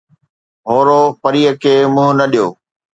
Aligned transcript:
هورو 0.69 1.01
پريءَ 1.21 1.51
کي 1.63 1.73
منهن 1.93 2.13
نه 2.19 2.25
ڏيو 2.31 2.47